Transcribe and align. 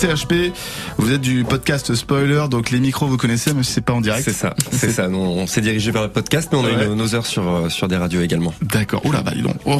CHP, 0.00 0.52
vous 0.98 1.12
êtes 1.12 1.20
du 1.20 1.44
podcast 1.44 1.94
Spoiler, 1.94 2.44
donc 2.50 2.70
les 2.70 2.80
micros 2.80 3.06
vous 3.06 3.16
connaissez, 3.16 3.52
mais 3.54 3.62
c'est 3.62 3.80
pas 3.80 3.92
en 3.92 4.00
direct. 4.00 4.24
C'est 4.24 4.32
ça, 4.32 4.54
c'est 4.72 4.90
ça. 4.90 5.08
On 5.08 5.46
s'est 5.46 5.60
dirigé 5.60 5.90
vers 5.92 6.02
le 6.02 6.08
podcast, 6.10 6.48
mais 6.52 6.58
on 6.58 6.64
a 6.64 6.70
eu 6.84 6.88
nos 6.96 7.14
heures 7.14 7.26
sur 7.26 7.48
euh, 7.48 7.68
sur 7.68 7.86
des 7.88 7.96
radios 7.96 8.20
également. 8.20 8.52
D'accord. 8.62 9.06
Oula, 9.06 9.22
bah 9.22 9.32
dis 9.34 9.42
donc. 9.42 9.54
Oh. 9.64 9.78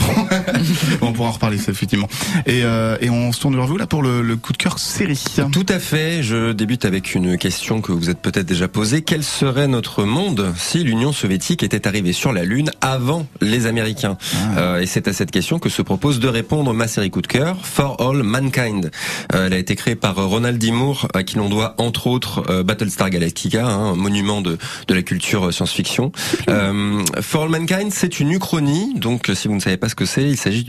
on 1.02 1.12
pourra 1.12 1.30
en 1.30 1.32
reparler, 1.32 1.58
ça, 1.58 1.72
effectivement. 1.72 2.08
Et, 2.46 2.62
euh, 2.64 2.96
et 3.00 3.10
on 3.10 3.32
se 3.32 3.40
tourne 3.40 3.56
vers 3.56 3.66
vous 3.66 3.76
là 3.76 3.86
pour 3.86 4.02
le, 4.02 4.22
le 4.22 4.36
coup 4.36 4.52
de 4.52 4.58
cœur 4.58 4.78
série. 4.78 5.22
Tout 5.52 5.66
à 5.68 5.78
fait. 5.78 6.22
Je 6.22 6.52
débute 6.52 6.84
avec 6.84 7.14
une 7.14 7.36
question 7.36 7.80
que 7.80 7.90
vous 7.92 8.08
êtes 8.08 8.20
peut-être 8.20 8.46
déjà 8.46 8.68
posée. 8.68 9.02
Quel 9.02 9.24
serait 9.24 9.66
notre 9.68 10.04
monde 10.04 10.52
si 10.56 10.84
l'Union 10.84 11.12
soviétique 11.12 11.62
était 11.62 11.86
arrivée 11.88 12.12
sur 12.12 12.32
la 12.32 12.44
Lune 12.44 12.70
avant 12.80 13.26
les 13.40 13.66
Américains 13.66 14.16
Euh, 14.56 14.80
Et 14.80 14.86
c'est 14.86 15.08
à 15.08 15.12
cette 15.12 15.30
question 15.32 15.58
que 15.58 15.68
se 15.68 15.82
propose 15.82 16.20
de 16.20 16.28
répondre 16.28 16.72
ma 16.72 16.86
série 16.88 17.10
coup 17.10 17.22
de 17.22 17.26
cœur, 17.26 17.56
For 17.64 18.00
All 18.00 18.22
Mankind. 18.22 18.90
Euh, 19.34 19.46
elle 19.46 19.52
a 19.52 19.58
été 19.58 19.74
créée 19.76 19.96
par 20.04 20.16
Ronald 20.16 20.58
D. 20.58 20.70
Moore, 20.70 21.08
à 21.14 21.22
qui 21.22 21.36
l'on 21.36 21.48
doit 21.48 21.76
entre 21.78 22.08
autres 22.08 22.44
euh, 22.50 22.62
Battlestar 22.62 23.08
Galactica, 23.08 23.64
hein, 23.64 23.92
un 23.92 23.94
monument 23.94 24.42
de, 24.42 24.58
de 24.86 24.92
la 24.92 25.00
culture 25.00 25.50
science-fiction. 25.50 26.12
Euh, 26.50 27.02
For 27.22 27.44
All 27.44 27.48
Mankind, 27.48 27.90
c'est 27.90 28.20
une 28.20 28.32
uchronie. 28.32 28.92
Donc, 28.96 29.30
si 29.32 29.48
vous 29.48 29.54
ne 29.54 29.60
savez 29.60 29.78
pas 29.78 29.88
ce 29.88 29.94
que 29.94 30.04
c'est, 30.04 30.24
il 30.24 30.36
s'agit 30.36 30.66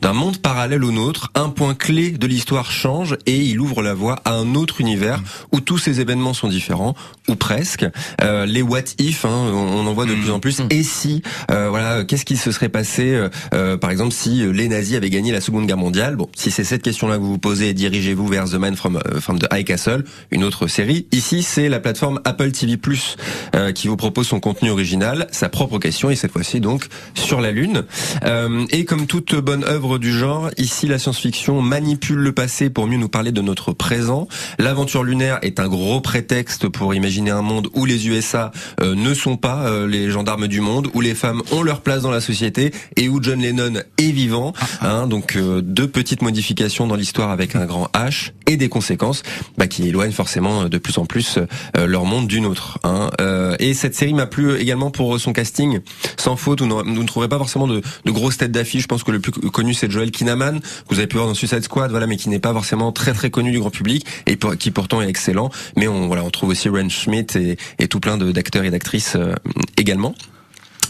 d'un 0.00 0.12
monde 0.12 0.38
parallèle 0.38 0.84
au 0.84 0.92
nôtre. 0.92 1.32
Un 1.34 1.48
point 1.48 1.74
clé 1.74 2.12
de 2.12 2.28
l'histoire 2.28 2.70
change 2.70 3.16
et 3.26 3.38
il 3.38 3.58
ouvre 3.58 3.82
la 3.82 3.92
voie 3.92 4.20
à 4.24 4.34
un 4.34 4.54
autre 4.54 4.80
univers 4.80 5.20
où 5.50 5.58
tous 5.58 5.78
ces 5.78 6.00
événements 6.00 6.32
sont 6.32 6.46
différents 6.46 6.94
ou 7.26 7.34
presque. 7.34 7.84
Euh, 8.22 8.46
les 8.46 8.62
what 8.62 8.84
if, 9.00 9.24
hein, 9.24 9.50
on, 9.52 9.84
en 9.84 9.92
voit 9.94 10.06
de 10.06 10.14
plus 10.14 10.30
en 10.30 10.38
plus. 10.38 10.62
Et 10.70 10.84
si, 10.84 11.22
euh, 11.50 11.70
voilà, 11.70 12.04
qu'est-ce 12.04 12.24
qui 12.24 12.36
se 12.36 12.52
serait 12.52 12.68
passé, 12.68 13.14
euh, 13.14 13.30
euh, 13.52 13.76
par 13.76 13.90
exemple, 13.90 14.12
si 14.12 14.42
euh, 14.42 14.52
les 14.52 14.68
nazis 14.68 14.96
avaient 14.96 15.10
gagné 15.10 15.32
la 15.32 15.40
Seconde 15.40 15.66
Guerre 15.66 15.76
mondiale? 15.76 16.14
Bon, 16.14 16.28
si 16.36 16.52
c'est 16.52 16.62
cette 16.62 16.82
question-là 16.82 17.16
que 17.16 17.22
vous 17.22 17.32
vous 17.32 17.38
posez, 17.38 17.74
dirigez-vous 17.74 18.28
vers 18.28 18.44
The 18.44 18.59
Man 18.60 18.76
from, 18.76 18.96
euh, 18.96 19.20
from 19.20 19.38
the 19.38 19.46
High 19.52 19.64
Castle, 19.64 20.04
une 20.30 20.44
autre 20.44 20.68
série. 20.68 21.06
Ici, 21.12 21.42
c'est 21.42 21.68
la 21.68 21.80
plateforme 21.80 22.20
Apple 22.24 22.52
TV 22.52 22.76
Plus 22.76 23.16
euh, 23.56 23.72
qui 23.72 23.88
vous 23.88 23.96
propose 23.96 24.28
son 24.28 24.38
contenu 24.38 24.70
original, 24.70 25.26
sa 25.32 25.48
propre 25.48 25.78
question, 25.78 26.10
et 26.10 26.16
cette 26.16 26.32
fois-ci 26.32 26.60
donc 26.60 26.86
sur 27.14 27.40
la 27.40 27.50
Lune. 27.50 27.84
Euh, 28.24 28.64
et 28.70 28.84
comme 28.84 29.06
toute 29.06 29.34
bonne 29.34 29.64
œuvre 29.64 29.98
du 29.98 30.12
genre, 30.12 30.50
ici 30.58 30.86
la 30.86 30.98
science-fiction 30.98 31.62
manipule 31.62 32.18
le 32.18 32.32
passé 32.32 32.70
pour 32.70 32.86
mieux 32.86 32.98
nous 32.98 33.08
parler 33.08 33.32
de 33.32 33.40
notre 33.40 33.72
présent. 33.72 34.28
L'aventure 34.58 35.02
lunaire 35.02 35.38
est 35.42 35.58
un 35.58 35.68
gros 35.68 36.00
prétexte 36.00 36.68
pour 36.68 36.94
imaginer 36.94 37.30
un 37.30 37.42
monde 37.42 37.68
où 37.72 37.84
les 37.84 38.08
USA 38.08 38.52
euh, 38.80 38.94
ne 38.94 39.14
sont 39.14 39.36
pas 39.36 39.66
euh, 39.66 39.86
les 39.86 40.10
gendarmes 40.10 40.48
du 40.48 40.60
monde, 40.60 40.88
où 40.94 41.00
les 41.00 41.14
femmes 41.14 41.42
ont 41.52 41.62
leur 41.62 41.80
place 41.80 42.02
dans 42.02 42.10
la 42.10 42.20
société 42.20 42.72
et 42.96 43.08
où 43.08 43.22
John 43.22 43.40
Lennon 43.40 43.80
est 43.98 44.10
vivant. 44.10 44.52
Hein, 44.82 45.06
donc 45.06 45.36
euh, 45.36 45.60
deux 45.60 45.88
petites 45.88 46.22
modifications 46.22 46.86
dans 46.86 46.96
l'histoire 46.96 47.30
avec 47.30 47.56
un 47.56 47.66
grand 47.66 47.88
H 47.94 48.32
et 48.50 48.56
des 48.56 48.68
conséquences 48.68 49.22
bah, 49.56 49.66
qui 49.66 49.88
éloignent 49.88 50.12
forcément 50.12 50.68
de 50.68 50.78
plus 50.78 50.98
en 50.98 51.06
plus 51.06 51.38
euh, 51.76 51.86
leur 51.86 52.04
monde 52.04 52.26
du 52.26 52.40
nôtre. 52.40 52.78
Hein. 52.84 53.10
Euh, 53.20 53.56
et 53.58 53.74
cette 53.74 53.94
série 53.94 54.14
m'a 54.14 54.26
plu 54.26 54.56
également 54.56 54.90
pour 54.90 55.18
son 55.20 55.32
casting. 55.32 55.80
Sans 56.16 56.36
faute, 56.36 56.60
vous, 56.60 56.66
ne 56.66 57.06
trouverez 57.06 57.28
pas 57.28 57.38
forcément 57.38 57.66
de, 57.66 57.80
de 58.04 58.10
grosses 58.10 58.38
têtes 58.38 58.52
d'affiche. 58.52 58.82
Je 58.82 58.88
pense 58.88 59.04
que 59.04 59.10
le 59.10 59.20
plus 59.20 59.32
connu 59.32 59.74
c'est 59.74 59.90
Joel 59.90 60.10
Kinnaman, 60.10 60.60
que 60.60 60.66
vous 60.90 60.98
avez 60.98 61.06
pu 61.06 61.16
voir 61.16 61.28
dans 61.28 61.34
Suicide 61.34 61.62
Squad, 61.62 61.90
voilà, 61.90 62.06
mais 62.06 62.16
qui 62.16 62.28
n'est 62.28 62.40
pas 62.40 62.52
forcément 62.52 62.92
très 62.92 63.12
très 63.12 63.30
connu 63.30 63.52
du 63.52 63.60
grand 63.60 63.70
public 63.70 64.06
et 64.26 64.36
qui 64.58 64.70
pourtant 64.70 65.00
est 65.02 65.08
excellent. 65.08 65.50
Mais 65.76 65.88
on 65.88 66.06
voilà, 66.06 66.24
on 66.24 66.30
trouve 66.30 66.50
aussi 66.50 66.68
Ren 66.68 66.88
Schmidt 66.88 67.38
et, 67.38 67.56
et 67.78 67.88
tout 67.88 68.00
plein 68.00 68.16
d'acteurs 68.16 68.64
et 68.64 68.70
d'actrices 68.70 69.14
euh, 69.16 69.34
également. 69.76 70.14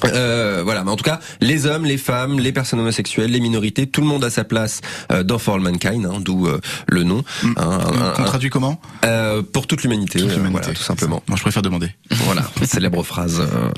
Euh, 0.05 0.63
voilà, 0.65 0.85
mais 0.85 0.91
en 0.91 0.97
tout 0.97 1.05
cas, 1.05 1.21
les 1.41 1.67
hommes, 1.67 1.85
les 1.85 1.99
femmes, 1.99 2.39
les 2.39 2.53
personnes 2.53 2.81
homosexuelles, 2.81 3.31
les 3.31 3.41
minorités, 3.41 3.87
tout 3.87 4.01
le 4.01 4.07
monde 4.07 4.25
a 4.25 4.31
sa 4.31 4.45
place 4.45 4.81
euh, 5.13 5.23
dans 5.23 5.39
For 5.39 5.55
All 5.57 5.61
Mankind, 5.61 6.07
hein, 6.07 6.19
d'où 6.21 6.47
euh, 6.47 6.61
le 6.89 7.03
nom. 7.05 7.23
hein, 7.45 7.55
un- 7.57 7.79
On 8.19 8.21
un- 8.23 8.25
traduit 8.25 8.51
comment? 8.51 8.81
euh, 9.05 9.43
pour 9.43 9.67
toute 9.67 9.83
l'humanité, 9.83 10.19
Toute 10.21 10.31
euh, 10.31 10.47
voilà, 10.51 10.69
tout 10.69 10.83
simplement. 10.83 11.23
Moi, 11.29 11.37
je 11.37 11.43
préfère 11.43 11.63
demander. 11.63 11.91
Voilà, 12.11 12.43
célèbre 12.65 13.03
phrase 13.03 13.41
euh, 13.41 13.69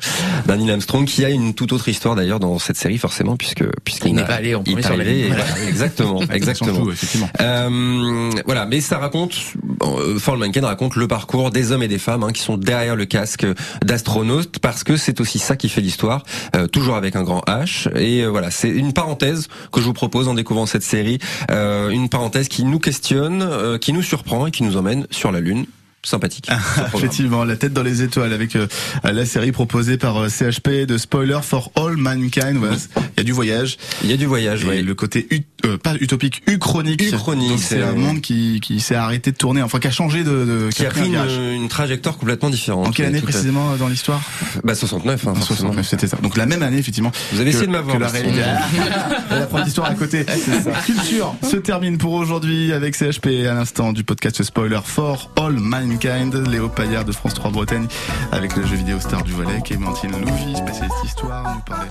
d'un 0.46 0.56
Neil 0.56 0.70
Armstrong 0.70 1.04
qui 1.06 1.24
a 1.24 1.30
une 1.30 1.54
toute 1.54 1.72
autre 1.72 1.88
histoire 1.88 2.14
d'ailleurs 2.14 2.40
dans 2.40 2.58
cette 2.58 2.76
série 2.76 2.98
forcément 2.98 3.36
puisque 3.36 3.64
puisqu'il 3.84 4.08
Il 4.08 4.14
n'est 4.16 4.24
pas 4.24 4.34
allé 4.34 4.54
en 4.54 4.62
premier 4.62 4.78
est 4.80 4.82
sur 4.82 4.96
la 4.96 5.02
arrivé, 5.04 5.22
Lune. 5.24 5.32
et 5.32 5.36
voilà, 5.36 5.68
exactement, 5.68 6.20
exactement. 6.32 6.90
effectivement. 6.90 7.28
Euh, 7.40 8.30
voilà, 8.46 8.66
mais 8.66 8.80
ça 8.80 8.98
raconte, 8.98 9.34
euh, 9.82 10.18
For 10.18 10.34
All 10.34 10.40
Mankind 10.40 10.64
raconte 10.64 10.96
le 10.96 11.08
parcours 11.08 11.50
des 11.50 11.72
hommes 11.72 11.82
et 11.82 11.88
des 11.88 11.98
femmes 11.98 12.22
hein, 12.22 12.32
qui 12.32 12.42
sont 12.42 12.56
derrière 12.56 12.96
le 12.96 13.04
casque 13.04 13.46
d'astronaute 13.84 14.58
parce 14.58 14.84
que 14.84 14.96
c'est 14.96 15.20
aussi 15.20 15.38
ça 15.38 15.56
qui 15.56 15.68
fait 15.68 15.80
l'histoire, 15.80 16.11
euh, 16.56 16.66
toujours 16.66 16.96
avec 16.96 17.16
un 17.16 17.22
grand 17.22 17.42
H. 17.46 17.88
Et 17.96 18.22
euh, 18.22 18.28
voilà, 18.28 18.50
c'est 18.50 18.68
une 18.70 18.92
parenthèse 18.92 19.48
que 19.72 19.80
je 19.80 19.86
vous 19.86 19.92
propose 19.92 20.28
en 20.28 20.34
découvrant 20.34 20.66
cette 20.66 20.82
série, 20.82 21.18
euh, 21.50 21.88
une 21.90 22.08
parenthèse 22.08 22.48
qui 22.48 22.64
nous 22.64 22.78
questionne, 22.78 23.42
euh, 23.42 23.78
qui 23.78 23.92
nous 23.92 24.02
surprend 24.02 24.46
et 24.46 24.50
qui 24.50 24.62
nous 24.64 24.76
emmène 24.76 25.06
sur 25.10 25.32
la 25.32 25.40
Lune. 25.40 25.66
Sympathique. 26.04 26.48
Effectivement, 26.96 27.44
la 27.44 27.54
tête 27.56 27.72
dans 27.72 27.84
les 27.84 28.02
étoiles 28.02 28.32
avec 28.32 28.56
euh, 28.56 28.66
la 29.04 29.24
série 29.24 29.52
proposée 29.52 29.98
par 29.98 30.16
euh, 30.16 30.28
CHP 30.28 30.84
de 30.84 30.98
Spoiler 30.98 31.38
for 31.42 31.70
All 31.76 31.96
Mankind. 31.96 32.56
Voilà, 32.56 32.74
il 32.96 33.18
y 33.18 33.20
a 33.20 33.22
du 33.22 33.30
voyage. 33.30 33.76
Il 34.02 34.10
y 34.10 34.12
a 34.12 34.16
du 34.16 34.26
voyage, 34.26 34.64
Et 34.64 34.68
oui. 34.68 34.82
le 34.82 34.94
côté 34.96 35.28
ut- 35.30 35.46
euh, 35.64 35.78
pas 35.78 35.94
utopique, 36.00 36.42
uchronique. 36.46 37.02
Uchronique, 37.02 37.58
c'est 37.60 37.82
un 37.82 37.92
monde 37.92 38.20
qui, 38.20 38.60
qui 38.60 38.80
s'est 38.80 38.94
arrêté 38.94 39.32
de 39.32 39.36
tourner, 39.36 39.62
enfin 39.62 39.78
qui 39.78 39.86
a 39.88 39.90
changé 39.90 40.24
de, 40.24 40.30
de 40.30 40.68
qui 40.74 40.84
a 40.86 40.90
pris 40.90 41.06
une, 41.06 41.52
une 41.54 41.68
trajectoire 41.68 42.16
complètement 42.18 42.50
différente. 42.50 42.88
En 42.88 42.90
quelle 42.90 43.06
année 43.06 43.18
à- 43.18 43.22
précisément 43.22 43.72
euh, 43.72 43.76
dans 43.76 43.88
l'histoire? 43.88 44.20
Bah 44.64 44.74
69, 44.74 45.26
hein, 45.26 45.30
En 45.30 45.34
forcément. 45.34 45.56
69, 45.72 45.86
c'était 45.88 46.06
ça. 46.06 46.16
Donc 46.22 46.36
la 46.36 46.46
même 46.46 46.62
année 46.62 46.78
effectivement. 46.78 47.12
Vous 47.32 47.40
avez 47.40 47.50
que- 47.50 47.56
essayé 47.56 47.66
de 47.66 47.72
m'avoir. 47.72 47.98
la 47.98 48.08
réalité. 48.08 48.42
Ah, 48.44 49.08
la 49.30 49.46
propre 49.46 49.66
histoire 49.66 49.88
à 49.90 49.94
côté. 49.94 50.24
Culture 50.86 51.34
se 51.42 51.56
termine 51.56 51.98
pour 51.98 52.12
aujourd'hui 52.12 52.72
avec 52.72 52.94
CHP 52.96 53.46
à 53.48 53.54
l'instant 53.54 53.92
du 53.92 54.04
podcast 54.04 54.42
Spoiler 54.42 54.80
for 54.84 55.30
All 55.36 55.52
Mankind. 55.58 56.34
Léo 56.48 56.68
Paillard 56.68 57.04
de 57.04 57.12
France 57.12 57.34
3 57.34 57.50
Bretagne 57.50 57.86
avec 58.32 58.56
le 58.56 58.66
jeu 58.66 58.76
vidéo 58.76 58.98
star 59.00 59.22
du 59.22 59.32
volet, 59.32 59.60
Clémentine 59.64 60.10
Louvi, 60.12 60.56
spécialiste 60.56 60.96
histoire, 61.04 61.54
nous 61.54 61.60
parlait. 61.60 61.90